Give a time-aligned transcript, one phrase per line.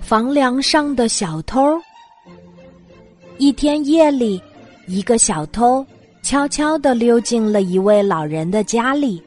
[0.00, 1.78] 房梁上的小偷。
[3.38, 4.42] 一天夜里，
[4.86, 5.86] 一个小偷
[6.22, 9.22] 悄悄地溜进了一位老人的家里。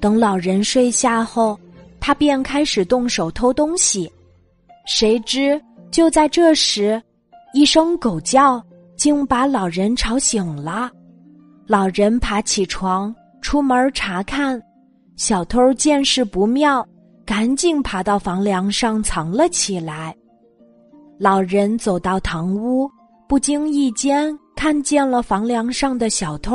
[0.00, 1.58] 等老人睡下后，
[2.00, 4.10] 他便开始动手偷东西。
[4.86, 5.60] 谁知
[5.90, 7.02] 就在这时，
[7.52, 8.62] 一声狗叫
[8.96, 10.90] 竟把老人吵醒了。
[11.66, 14.62] 老人爬起床，出门查看。
[15.16, 16.86] 小偷见势不妙，
[17.26, 20.16] 赶紧爬到房梁上藏了起来。
[21.18, 22.88] 老人走到堂屋，
[23.28, 26.54] 不经意间看见了房梁上的小偷，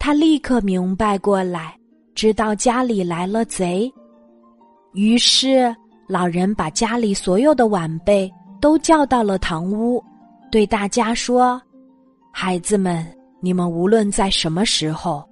[0.00, 1.78] 他立刻明白过来，
[2.14, 3.92] 知道家里来了贼。
[4.94, 5.74] 于是，
[6.08, 10.02] 老人把家里所有的晚辈都叫到了堂屋，
[10.50, 11.60] 对大家说
[12.32, 13.06] ：“孩子们，
[13.40, 15.22] 你们无论在什么时候。”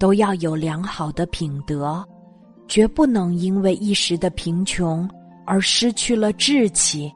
[0.00, 2.02] 都要有良好的品德，
[2.70, 5.06] 绝不能因为一时的贫穷
[5.44, 7.12] 而失去了志气。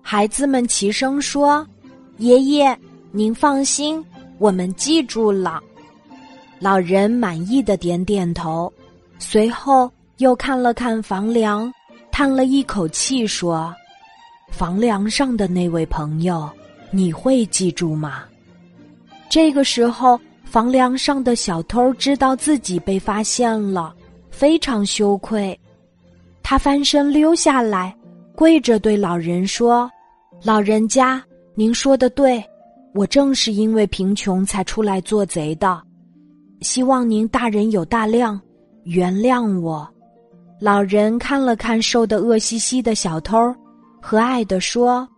[0.00, 1.66] 孩子们齐声说
[2.18, 2.78] ：“爷爷，
[3.10, 4.02] 您放心，
[4.38, 5.60] 我们记住了。”
[6.60, 8.72] 老人满意的点点头，
[9.18, 11.70] 随后又看了看房梁，
[12.12, 13.74] 叹了一口气说
[14.52, 16.48] ：“房梁上的那位朋友，
[16.92, 18.22] 你会记住吗？”
[19.28, 20.18] 这个时候。
[20.44, 23.92] 房梁上的小偷知道自己被发现了，
[24.34, 25.58] 非常羞愧。
[26.42, 27.96] 他翻身溜下来，
[28.34, 29.88] 跪着对老人说
[30.42, 31.22] ：“老人家，
[31.54, 32.44] 您说的对，
[32.92, 35.80] 我正是因为贫穷才出来做贼的，
[36.60, 38.38] 希望您大人有大量，
[38.82, 39.88] 原谅我。”
[40.60, 43.36] 老人看了看瘦得恶兮兮的小偷，
[44.02, 45.08] 和蔼地说：“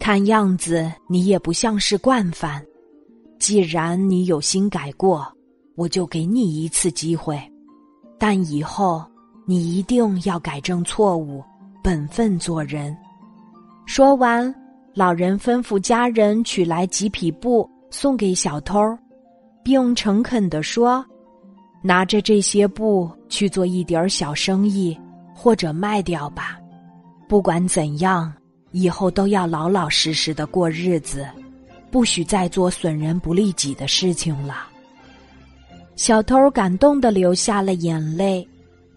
[0.00, 2.64] 看样子你也不像是惯犯。”
[3.38, 5.26] 既然你有心改过，
[5.74, 7.38] 我就给你一次机会，
[8.18, 9.04] 但以后
[9.44, 11.44] 你一定要改正错误，
[11.82, 12.96] 本分做人。
[13.86, 14.54] 说完，
[14.94, 18.80] 老人吩咐家人取来几匹布送给小偷，
[19.62, 21.04] 并诚恳地说
[21.82, 24.98] ：“拿着这些布去做一点小生意，
[25.34, 26.58] 或者卖掉吧。
[27.28, 28.32] 不管怎样，
[28.72, 31.26] 以后都要老老实实的过日子。”
[31.88, 34.66] 不许再做损人不利己的事情了。
[35.96, 38.46] 小偷感动的流下了眼泪，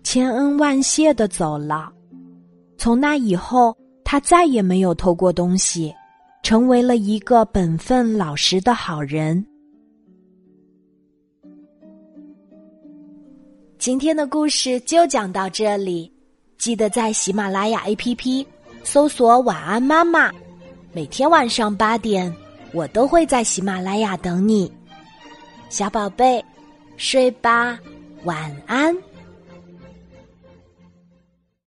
[0.03, 1.91] 千恩万谢的走了。
[2.77, 5.95] 从那以后，他再也没有偷过东西，
[6.43, 9.43] 成为了一个本分老实的好人。
[13.77, 16.11] 今天的故事就讲到这里，
[16.57, 18.45] 记得在喜马拉雅 APP
[18.83, 20.29] 搜索“晚安妈妈”，
[20.91, 22.33] 每天晚上八点。
[22.73, 24.71] 我都会在喜马拉雅等你，
[25.69, 26.43] 小宝贝，
[26.99, 27.79] 睡吧，
[28.25, 28.93] 晚安。